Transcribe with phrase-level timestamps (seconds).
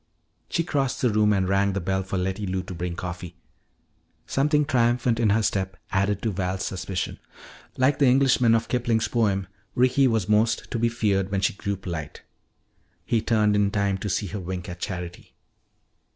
[0.49, 3.35] She crossed the room and rang the bell for Letty Lou to bring coffee.
[4.25, 7.19] Something triumphant in her step added to Val's suspicion.
[7.77, 9.45] Like the Englishman of Kipling's poem,
[9.75, 12.23] Ricky was most to be feared when she grew polite.
[13.05, 15.35] He turned in time to see her wink at Charity.